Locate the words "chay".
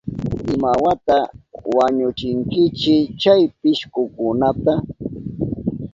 3.21-3.43